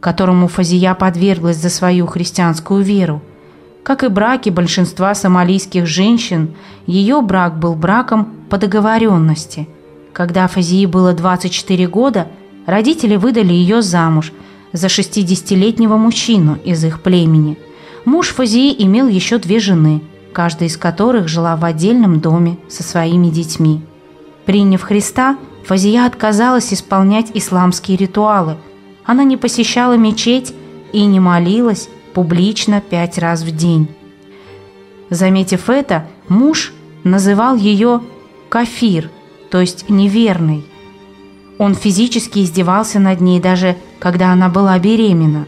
которому 0.00 0.48
Фазия 0.48 0.94
подверглась 0.94 1.58
за 1.58 1.68
свою 1.68 2.06
христианскую 2.06 2.82
веру. 2.82 3.20
Как 3.82 4.04
и 4.04 4.08
браки 4.08 4.48
большинства 4.48 5.14
сомалийских 5.14 5.86
женщин, 5.86 6.54
ее 6.86 7.20
брак 7.20 7.58
был 7.58 7.74
браком 7.74 8.32
по 8.48 8.56
договоренности. 8.56 9.68
Когда 10.14 10.48
Фазии 10.48 10.86
было 10.86 11.12
24 11.12 11.86
года, 11.88 12.28
родители 12.64 13.16
выдали 13.16 13.52
ее 13.52 13.82
замуж 13.82 14.32
за 14.72 14.88
60-летнего 14.88 15.96
мужчину 15.96 16.58
из 16.64 16.84
их 16.84 17.02
племени. 17.02 17.58
Муж 18.04 18.28
Фазии 18.28 18.74
имел 18.82 19.08
еще 19.08 19.38
две 19.38 19.60
жены, 19.60 20.02
каждая 20.32 20.68
из 20.68 20.76
которых 20.76 21.28
жила 21.28 21.56
в 21.56 21.64
отдельном 21.64 22.20
доме 22.20 22.58
со 22.68 22.82
своими 22.82 23.28
детьми. 23.28 23.80
Приняв 24.46 24.82
Христа, 24.82 25.36
Фазия 25.64 26.06
отказалась 26.06 26.72
исполнять 26.72 27.30
исламские 27.34 27.96
ритуалы. 27.96 28.56
Она 29.04 29.24
не 29.24 29.36
посещала 29.36 29.96
мечеть 29.96 30.54
и 30.92 31.04
не 31.04 31.20
молилась 31.20 31.88
публично 32.14 32.80
пять 32.80 33.18
раз 33.18 33.42
в 33.42 33.54
день. 33.54 33.88
Заметив 35.10 35.68
это, 35.68 36.06
муж 36.28 36.72
называл 37.04 37.56
ее 37.56 38.02
«кафир», 38.48 39.10
то 39.50 39.60
есть 39.60 39.88
«неверный». 39.88 40.64
Он 41.58 41.74
физически 41.74 42.38
издевался 42.38 43.00
над 43.00 43.20
ней 43.20 43.40
даже 43.40 43.76
когда 43.98 44.32
она 44.32 44.48
была 44.48 44.78
беременна. 44.78 45.46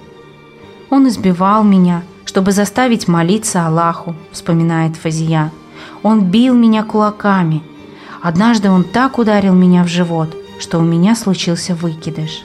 Он 0.90 1.08
избивал 1.08 1.62
меня, 1.62 2.02
чтобы 2.24 2.50
заставить 2.50 3.06
молиться 3.06 3.66
Аллаху, 3.66 4.16
вспоминает 4.32 4.96
Фазия. 4.96 5.52
Он 6.02 6.22
бил 6.22 6.54
меня 6.54 6.82
кулаками. 6.82 7.62
Однажды 8.22 8.70
он 8.70 8.84
так 8.84 9.18
ударил 9.18 9.54
меня 9.54 9.84
в 9.84 9.88
живот, 9.88 10.36
что 10.58 10.78
у 10.78 10.82
меня 10.82 11.14
случился 11.14 11.74
выкидыш. 11.74 12.42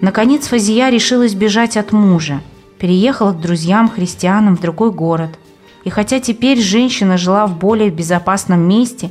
Наконец 0.00 0.48
Фазия 0.48 0.90
решилась 0.90 1.34
бежать 1.34 1.76
от 1.76 1.92
мужа, 1.92 2.40
переехала 2.78 3.32
к 3.32 3.40
друзьям-христианам 3.40 4.56
в 4.56 4.60
другой 4.60 4.90
город. 4.90 5.38
И 5.84 5.90
хотя 5.90 6.18
теперь 6.18 6.60
женщина 6.60 7.16
жила 7.16 7.46
в 7.46 7.56
более 7.58 7.90
безопасном 7.90 8.60
месте 8.60 9.10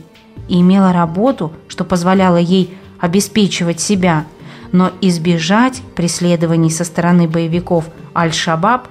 и 0.49 0.59
имела 0.59 0.91
работу, 0.91 1.53
что 1.67 1.83
позволяло 1.83 2.37
ей 2.37 2.77
обеспечивать 3.03 3.81
себя, 3.81 4.25
но 4.71 4.89
избежать 5.01 5.81
преследований 5.93 6.69
со 6.69 6.85
стороны 6.85 7.27
боевиков 7.27 7.89
Аль-Шабаб, 8.15 8.87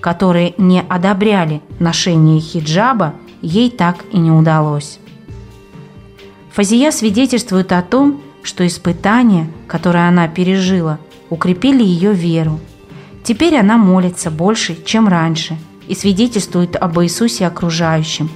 которые 0.00 0.54
не 0.58 0.80
одобряли 0.80 1.62
ношение 1.78 2.40
хиджаба, 2.40 3.14
ей 3.40 3.70
так 3.70 4.04
и 4.10 4.18
не 4.18 4.32
удалось. 4.32 4.98
Фазия 6.50 6.90
свидетельствует 6.90 7.70
о 7.70 7.82
том, 7.82 8.20
что 8.42 8.66
испытания, 8.66 9.48
которые 9.68 10.08
она 10.08 10.26
пережила, 10.26 10.98
укрепили 11.30 11.84
ее 11.84 12.12
веру. 12.12 12.58
Теперь 13.22 13.54
она 13.56 13.76
молится 13.76 14.32
больше, 14.32 14.76
чем 14.84 15.06
раньше, 15.06 15.56
и 15.86 15.94
свидетельствует 15.94 16.74
об 16.74 17.00
Иисусе 17.00 17.46
окружающим. 17.46 18.28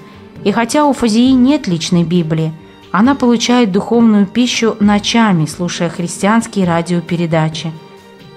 И 0.45 0.52
хотя 0.52 0.87
у 0.87 0.92
Фазии 0.92 1.33
нет 1.33 1.66
личной 1.66 2.04
Библии, 2.04 2.52
она 2.92 3.14
получает 3.14 3.72
духовную 3.72 4.26
пищу 4.26 4.76
ночами, 4.80 5.46
слушая 5.46 5.88
христианские 5.88 6.66
радиопередачи, 6.66 7.72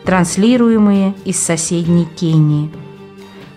транслируемые 0.03 1.13
из 1.25 1.39
соседней 1.39 2.05
Кении. 2.05 2.69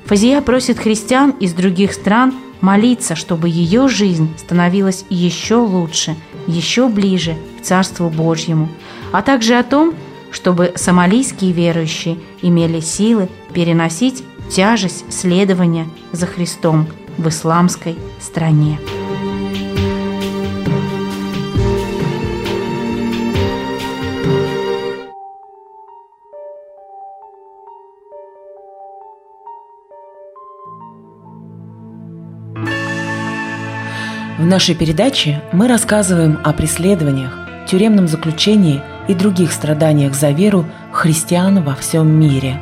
Фазия 0.05 0.41
просит 0.41 0.79
христиан 0.79 1.31
из 1.31 1.55
других 1.55 1.93
стран 1.93 2.35
молиться, 2.61 3.17
чтобы 3.17 3.49
ее 3.49 3.89
жизнь 3.89 4.31
становилась 4.39 5.05
еще 5.11 5.57
лучше, 5.57 6.17
еще 6.47 6.89
ближе 6.89 7.37
к 7.61 7.65
Царству 7.65 8.09
Божьему, 8.09 8.69
а 9.13 9.23
также 9.23 9.55
о 9.55 9.63
том, 9.63 9.95
чтобы 10.31 10.73
сомалийские 10.77 11.53
верующие 11.53 12.19
имели 12.41 12.81
силы 12.81 13.29
переносить 13.53 14.25
тяжесть 14.51 15.05
следования 15.13 15.87
за 16.13 16.27
Христом 16.27 16.87
в 17.19 17.29
исламской 17.29 17.97
стране. 18.21 18.79
В 34.39 34.47
нашей 34.47 34.75
передаче 34.75 35.43
мы 35.53 35.69
рассказываем 35.69 36.39
о 36.43 36.55
преследованиях, 36.55 37.37
тюремном 37.69 38.09
заключении 38.09 38.81
и 39.07 39.15
других 39.15 39.53
страданиях 39.53 40.15
за 40.15 40.31
веру 40.31 40.65
христиан 40.91 41.63
во 41.63 41.75
всем 41.75 42.11
мире. 42.11 42.59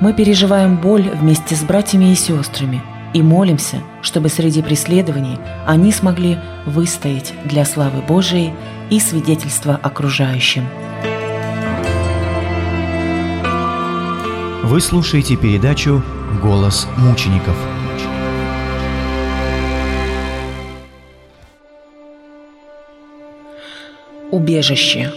Мы 0.00 0.12
переживаем 0.12 0.76
боль 0.76 1.08
вместе 1.08 1.54
с 1.54 1.62
братьями 1.62 2.12
и 2.12 2.14
сестрами 2.14 2.82
и 3.14 3.22
молимся, 3.22 3.78
чтобы 4.02 4.28
среди 4.28 4.60
преследований 4.62 5.38
они 5.66 5.92
смогли 5.92 6.38
выстоять 6.66 7.32
для 7.44 7.64
славы 7.64 8.02
Божией 8.02 8.52
и 8.90 9.00
свидетельства 9.00 9.80
окружающим. 9.82 10.68
Вы 14.62 14.80
слушаете 14.82 15.36
передачу 15.36 16.02
«Голос 16.42 16.86
мучеников». 16.98 17.56
Убежище. 24.30 25.10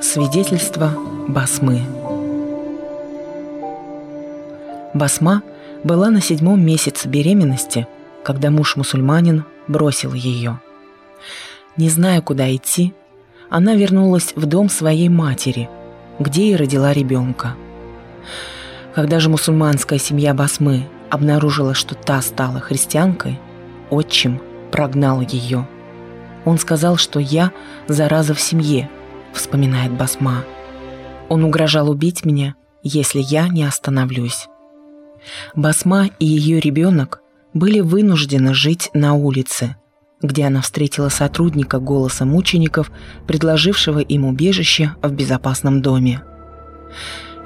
Свидетельство 0.00 0.90
Басмы. 1.28 1.80
Басма 4.94 5.42
была 5.84 6.10
на 6.10 6.20
седьмом 6.20 6.60
месяце 6.60 7.06
беременности, 7.06 7.86
когда 8.24 8.50
муж-мусульманин 8.50 9.44
бросил 9.68 10.12
ее. 10.12 10.60
Не 11.76 11.88
зная, 11.88 12.20
куда 12.20 12.52
идти, 12.52 12.92
она 13.48 13.76
вернулась 13.76 14.32
в 14.34 14.44
дом 14.46 14.68
своей 14.68 15.08
матери, 15.08 15.70
где 16.18 16.46
и 16.46 16.56
родила 16.56 16.92
ребенка. 16.92 17.54
Когда 18.92 19.20
же 19.20 19.30
мусульманская 19.30 20.00
семья 20.00 20.34
Басмы 20.34 20.88
обнаружила, 21.10 21.74
что 21.74 21.94
та 21.94 22.20
стала 22.20 22.58
христианкой, 22.58 23.38
отчим 23.88 24.40
прогнал 24.72 25.20
ее– 25.20 25.68
он 26.44 26.58
сказал, 26.58 26.96
что 26.96 27.20
я 27.20 27.52
зараза 27.88 28.34
в 28.34 28.40
семье, 28.40 28.90
вспоминает 29.32 29.92
Басма. 29.92 30.44
Он 31.28 31.44
угрожал 31.44 31.90
убить 31.90 32.24
меня, 32.24 32.54
если 32.82 33.20
я 33.20 33.48
не 33.48 33.64
остановлюсь. 33.64 34.48
Басма 35.54 36.10
и 36.18 36.26
ее 36.26 36.60
ребенок 36.60 37.20
были 37.54 37.80
вынуждены 37.80 38.54
жить 38.54 38.90
на 38.92 39.14
улице, 39.14 39.76
где 40.20 40.46
она 40.46 40.62
встретила 40.62 41.08
сотрудника 41.08 41.78
голоса 41.78 42.24
мучеников, 42.24 42.90
предложившего 43.26 44.00
им 44.00 44.24
убежище 44.24 44.94
в 45.02 45.12
безопасном 45.12 45.82
доме. 45.82 46.22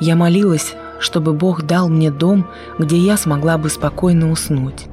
Я 0.00 0.16
молилась, 0.16 0.74
чтобы 1.00 1.32
Бог 1.32 1.62
дал 1.62 1.88
мне 1.88 2.10
дом, 2.10 2.46
где 2.78 2.96
я 2.98 3.16
смогла 3.16 3.58
бы 3.58 3.70
спокойно 3.70 4.30
уснуть. 4.30 4.86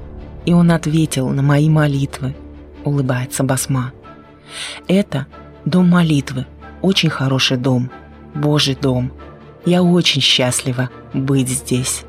И 0.46 0.54
Он 0.54 0.72
ответил 0.72 1.30
на 1.30 1.42
мои 1.42 1.70
молитвы, 1.70 2.36
улыбается 2.84 3.44
Басма. 3.44 3.92
Это 4.88 5.28
дом 5.66 5.90
молитвы, 5.90 6.46
очень 6.82 7.10
хороший 7.10 7.58
дом, 7.58 7.90
Божий 8.34 8.76
дом. 8.76 9.12
Я 9.66 9.84
очень 9.84 10.22
счастлива 10.22 10.90
быть 11.14 11.50
здесь. 11.50 12.04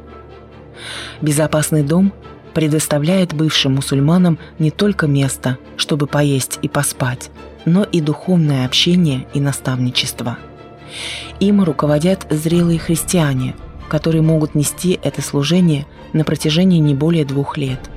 Безопасный 1.21 1.83
дом 1.83 2.13
предоставляет 2.53 3.33
бывшим 3.33 3.77
мусульманам 3.77 4.39
не 4.59 4.71
только 4.71 5.07
место, 5.07 5.59
чтобы 5.77 6.07
поесть 6.07 6.59
и 6.63 6.69
поспать, 6.69 7.31
но 7.65 7.85
и 7.85 8.01
духовное 8.01 8.67
общение 8.67 9.27
и 9.35 9.41
наставничество. 9.41 10.39
Им 11.41 11.63
руководят 11.63 12.27
зрелые 12.31 12.79
христиане, 12.79 13.57
которые 13.89 14.23
могут 14.23 14.55
нести 14.55 14.99
это 15.03 15.23
служение 15.23 15.87
на 16.13 16.25
протяжении 16.25 16.79
не 16.79 16.95
более 16.95 17.25
двух 17.25 17.57
лет– 17.57 17.81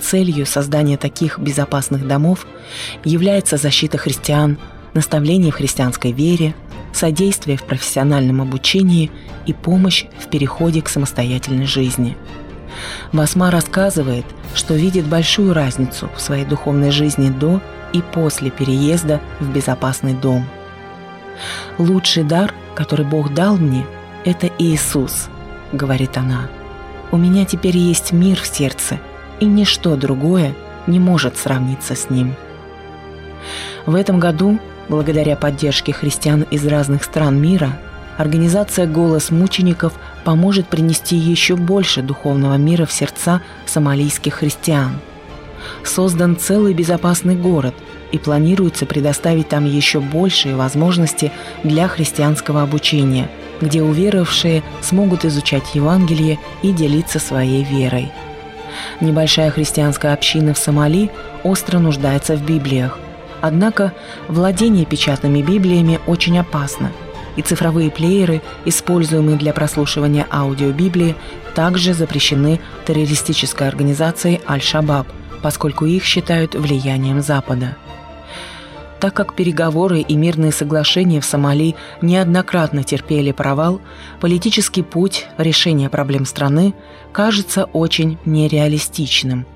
Целью 0.00 0.46
создания 0.46 0.96
таких 0.96 1.38
безопасных 1.38 2.06
домов 2.06 2.46
является 3.04 3.56
защита 3.56 3.98
христиан, 3.98 4.58
наставление 4.94 5.52
в 5.52 5.56
христианской 5.56 6.12
вере, 6.12 6.54
содействие 6.92 7.56
в 7.56 7.64
профессиональном 7.64 8.40
обучении 8.40 9.10
и 9.46 9.52
помощь 9.52 10.06
в 10.18 10.28
переходе 10.28 10.82
к 10.82 10.88
самостоятельной 10.88 11.66
жизни. 11.66 12.16
Басма 13.12 13.50
рассказывает, 13.50 14.24
что 14.54 14.74
видит 14.74 15.06
большую 15.06 15.52
разницу 15.52 16.08
в 16.16 16.20
своей 16.20 16.44
духовной 16.44 16.90
жизни 16.90 17.30
до 17.30 17.60
и 17.92 18.02
после 18.02 18.50
переезда 18.50 19.20
в 19.40 19.50
безопасный 19.52 20.14
дом. 20.14 20.46
«Лучший 21.78 22.24
дар, 22.24 22.54
который 22.74 23.06
Бог 23.06 23.32
дал 23.32 23.56
мне, 23.56 23.86
это 24.24 24.50
Иисус»,— 24.58 25.28
говорит 25.72 26.16
она. 26.16 26.48
«У 27.10 27.16
меня 27.16 27.44
теперь 27.44 27.76
есть 27.76 28.12
мир 28.12 28.40
в 28.40 28.46
сердце, 28.46 28.98
и 29.40 29.44
ничто 29.44 29.96
другое 29.96 30.54
не 30.86 30.98
может 30.98 31.36
сравниться 31.36 31.94
с 31.94 32.10
ним. 32.10 32.34
В 33.86 33.94
этом 33.94 34.18
году, 34.18 34.58
благодаря 34.88 35.36
поддержке 35.36 35.92
христиан 35.92 36.42
из 36.42 36.66
разных 36.66 37.04
стран 37.04 37.40
мира, 37.40 37.78
организация 38.16 38.86
«Голос 38.86 39.30
мучеников» 39.30 39.94
поможет 40.24 40.66
принести 40.66 41.16
еще 41.16 41.56
больше 41.56 42.02
духовного 42.02 42.56
мира 42.56 42.84
в 42.84 42.92
сердца 42.92 43.40
сомалийских 43.66 44.34
христиан. 44.34 44.98
Создан 45.84 46.36
целый 46.36 46.74
безопасный 46.74 47.36
город, 47.36 47.74
и 48.10 48.18
планируется 48.18 48.86
предоставить 48.86 49.48
там 49.48 49.66
еще 49.66 50.00
большие 50.00 50.56
возможности 50.56 51.30
для 51.62 51.88
христианского 51.88 52.62
обучения, 52.62 53.30
где 53.60 53.82
уверовавшие 53.82 54.62
смогут 54.80 55.26
изучать 55.26 55.74
Евангелие 55.74 56.38
и 56.62 56.72
делиться 56.72 57.18
своей 57.18 57.64
верой– 57.64 58.10
Небольшая 59.00 59.50
христианская 59.50 60.12
община 60.12 60.54
в 60.54 60.58
Сомали 60.58 61.10
остро 61.42 61.78
нуждается 61.78 62.36
в 62.36 62.44
Библиях. 62.44 62.98
Однако 63.40 63.92
владение 64.26 64.84
печатными 64.84 65.42
Библиями 65.42 66.00
очень 66.06 66.38
опасно, 66.38 66.90
и 67.36 67.42
цифровые 67.42 67.90
плееры, 67.90 68.42
используемые 68.64 69.38
для 69.38 69.52
прослушивания 69.52 70.26
аудиобиблии, 70.30 71.14
также 71.54 71.94
запрещены 71.94 72.60
террористической 72.86 73.68
организацией 73.68 74.40
Аль-Шабаб, 74.48 75.06
поскольку 75.42 75.86
их 75.86 76.04
считают 76.04 76.54
влиянием 76.54 77.20
Запада– 77.22 77.76
так 79.00 79.14
как 79.14 79.34
переговоры 79.34 80.00
и 80.00 80.16
мирные 80.16 80.52
соглашения 80.52 81.20
в 81.20 81.24
Сомали 81.24 81.76
неоднократно 82.02 82.82
терпели 82.82 83.32
провал, 83.32 83.80
политический 84.20 84.82
путь 84.82 85.26
решения 85.38 85.88
проблем 85.88 86.24
страны 86.26 86.74
кажется 87.12 87.64
очень 87.64 88.18
нереалистичным. 88.24 89.46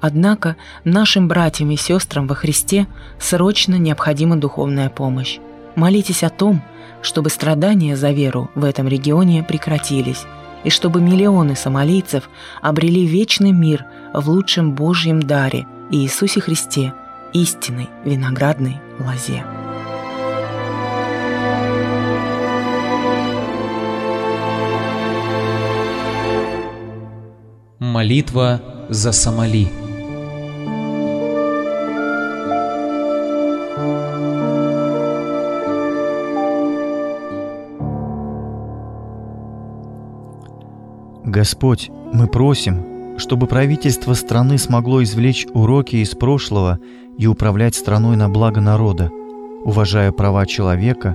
Однако 0.00 0.56
нашим 0.84 1.26
братьям 1.26 1.70
и 1.70 1.76
сестрам 1.76 2.26
во 2.26 2.34
Христе 2.34 2.86
срочно 3.18 3.76
необходима 3.76 4.36
духовная 4.36 4.88
помощь. 4.88 5.38
Молитесь 5.74 6.22
о 6.22 6.30
том, 6.30 6.62
чтобы 7.02 7.30
страдания 7.30 7.96
за 7.96 8.10
веру 8.10 8.50
в 8.54 8.64
этом 8.64 8.86
регионе 8.86 9.42
прекратились, 9.42 10.24
и 10.62 10.70
чтобы 10.70 11.00
миллионы 11.00 11.56
сомалийцев 11.56 12.28
обрели 12.60 13.06
вечный 13.06 13.52
мир 13.52 13.86
в 14.12 14.28
лучшем 14.28 14.74
Божьем 14.74 15.20
даре 15.22 15.66
Иисусе 15.90 16.40
Христе– 16.40 16.92
истинной 17.32 17.88
виноградной 18.04 18.78
лозе. 18.98 19.44
Молитва 27.78 28.60
за 28.88 29.12
Сомали. 29.12 29.68
Господь, 41.24 41.90
мы 42.12 42.26
просим, 42.26 43.18
чтобы 43.18 43.46
правительство 43.46 44.14
страны 44.14 44.58
смогло 44.58 45.02
извлечь 45.02 45.46
уроки 45.52 45.96
из 45.96 46.14
прошлого 46.14 46.80
и 47.20 47.26
управлять 47.26 47.74
страной 47.74 48.16
на 48.16 48.30
благо 48.30 48.62
народа, 48.62 49.10
уважая 49.64 50.10
права 50.10 50.46
человека, 50.46 51.14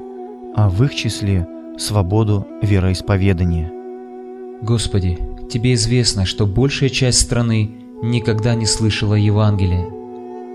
а 0.56 0.70
в 0.70 0.84
их 0.84 0.94
числе 0.94 1.48
свободу 1.80 2.48
вероисповедания. 2.62 3.72
Господи, 4.62 5.18
Тебе 5.50 5.74
известно, 5.74 6.26
что 6.26 6.46
большая 6.46 6.90
часть 6.90 7.22
страны 7.22 7.72
никогда 8.04 8.54
не 8.56 8.68
слышала 8.68 9.16
Евангелия. 9.16 9.86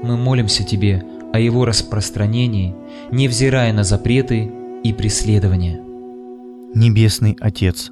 Мы 0.02 0.16
молимся 0.16 0.62
Тебе 0.64 1.04
о 1.32 1.40
его 1.40 1.64
распространении, 1.64 2.74
невзирая 3.10 3.72
на 3.72 3.82
запреты 3.82 4.52
и 4.84 4.92
преследования. 4.92 5.80
Небесный 6.74 7.36
Отец, 7.40 7.90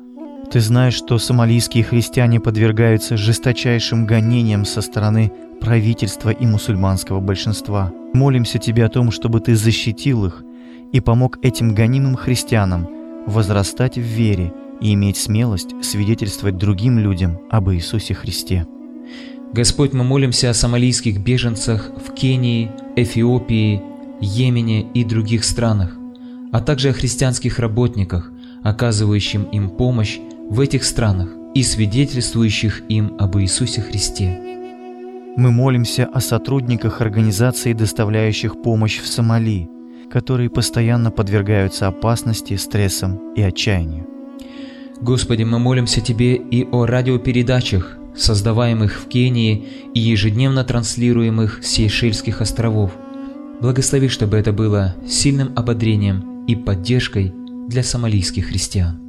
Ты 0.51 0.61
знаешь, 0.61 0.95
что 0.95 1.19
сомалийские 1.19 1.85
христиане 1.85 2.41
подвергаются 2.41 3.19
жесточайшим 3.19 4.07
гонениям 4.07 4.65
со 4.65 4.81
стороны 4.81 5.31
правительства 5.61 6.31
и 6.31 6.47
мусульманского 6.47 7.21
большинства. 7.21 7.93
Молимся 8.15 8.59
Тебе 8.59 8.87
о 8.87 8.89
том, 8.89 9.11
чтобы 9.11 9.41
Ты 9.41 9.55
защитил 9.55 10.25
их 10.25 10.43
и 10.91 11.01
помог 11.01 11.39
этим 11.43 11.75
гонимым 11.75 12.17
христианам 12.17 12.89
возрастать 13.27 13.99
в 13.99 14.01
вере 14.01 14.55
и 14.81 14.95
иметь 14.95 15.19
смелость 15.19 15.75
свидетельствовать 15.83 16.57
другим 16.57 16.99
людям 16.99 17.39
об 17.51 17.71
Иисусе 17.71 18.15
Христе. 18.15 18.67
Господь, 19.53 19.93
мы 19.93 20.03
молимся 20.03 20.49
о 20.49 20.55
сомалийских 20.55 21.21
беженцах 21.21 21.91
в 22.07 22.15
Кении, 22.15 22.71
Эфиопии, 22.97 23.83
Йемене 24.23 24.91
и 24.95 25.05
других 25.05 25.45
странах, 25.45 25.95
а 26.53 26.61
также 26.61 26.89
о 26.89 26.95
христианских 26.95 27.59
работниках, 27.59 28.33
оказывающим 28.63 29.45
им 29.45 29.69
помощь 29.69 30.19
в 30.51 30.61
этих 30.61 30.85
странах 30.85 31.29
и 31.55 31.63
свидетельствующих 31.63 32.83
им 32.89 33.17
об 33.19 33.37
Иисусе 33.39 33.83
Христе. 33.83 34.39
Мы 35.37 35.51
молимся 35.51 36.07
о 36.07 36.21
сотрудниках 36.21 37.01
организаций, 37.01 37.75
доставляющих 37.75 38.63
помощь 38.63 38.99
в 38.99 39.07
Сомали, 39.07 39.69
которые 40.11 40.49
постоянно 40.49 41.11
подвергаются 41.11 41.87
опасности, 41.87 42.57
стрессам 42.57 43.35
и 43.35 43.43
отчаянию. 43.43 44.07
Господи, 45.01 45.45
мы 45.45 45.59
молимся 45.59 46.01
Тебе 46.01 46.37
и 46.37 46.67
о 46.71 46.87
радиопередачах, 46.87 47.99
создаваемых 48.17 48.99
в 48.99 49.07
Кении 49.07 49.67
и 49.95 50.01
ежедневно 50.01 50.65
транслируемых 50.65 51.61
с 51.63 51.69
Сейшельских 51.69 52.41
островов. 52.41 52.93
Благослови, 53.61 54.09
чтобы 54.09 54.39
это 54.39 54.53
было 54.53 54.97
сильным 55.07 55.53
ободрением 55.57 56.47
и 56.47 56.57
поддержкой 56.57 57.33
для 57.69 57.83
сомалийских 57.83 58.47
христиан. 58.47 59.08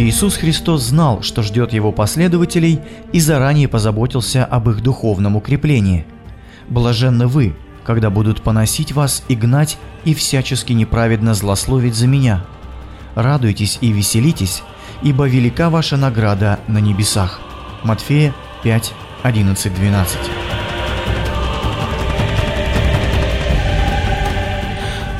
Иисус 0.00 0.36
Христос 0.36 0.82
знал, 0.82 1.20
что 1.22 1.42
ждет 1.42 1.74
его 1.74 1.92
последователей 1.92 2.80
и 3.12 3.20
заранее 3.20 3.68
позаботился 3.68 4.46
об 4.46 4.70
их 4.70 4.82
духовном 4.82 5.36
укреплении. 5.36 6.06
Блаженны 6.68 7.26
вы, 7.26 7.54
когда 7.84 8.08
будут 8.08 8.40
поносить 8.40 8.92
вас 8.92 9.22
и 9.28 9.34
гнать 9.34 9.76
и 10.04 10.14
всячески 10.14 10.72
неправедно 10.72 11.34
злословить 11.34 11.94
за 11.94 12.06
меня. 12.06 12.44
Радуйтесь 13.14 13.76
и 13.82 13.92
веселитесь, 13.92 14.62
ибо 15.02 15.28
велика 15.28 15.68
ваша 15.68 15.98
награда 15.98 16.60
на 16.66 16.78
небесах. 16.78 17.38
Матфея 17.82 18.34
5, 18.62 18.94
11, 19.22 19.74
12. 19.74 20.18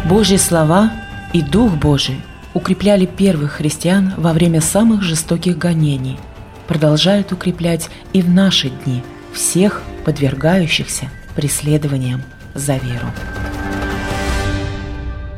Божьи 0.07 0.37
слова 0.39 0.91
и 1.35 1.43
Дух 1.43 1.73
Божий 1.75 2.21
укрепляли 2.55 3.07
первых 3.07 3.53
христиан 3.53 4.15
во 4.17 4.33
время 4.33 4.61
самых 4.61 5.03
жестоких 5.03 5.59
гонений, 5.59 6.19
продолжают 6.67 7.33
укреплять 7.33 7.91
и 8.13 8.23
в 8.23 8.29
наши 8.29 8.71
дни 8.71 9.03
всех 9.33 9.83
подвергающихся 10.05 11.11
преследованиям 11.37 12.23
за 12.55 12.77
веру. 12.77 13.07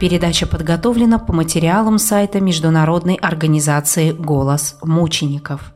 Передача 0.00 0.46
подготовлена 0.46 1.18
по 1.18 1.32
материалам 1.32 1.98
сайта 1.98 2.40
Международной 2.40 3.14
организации 3.14 4.10
«Голос 4.10 4.76
мучеников». 4.82 5.72